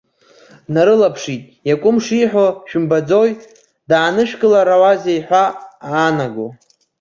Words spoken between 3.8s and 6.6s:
даанышәкыларауазеи ҳәа аанаго.